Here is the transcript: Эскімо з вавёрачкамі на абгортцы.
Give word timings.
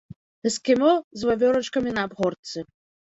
Эскімо 0.49 0.93
з 1.23 1.31
вавёрачкамі 1.31 1.95
на 1.99 2.07
абгортцы. 2.11 2.57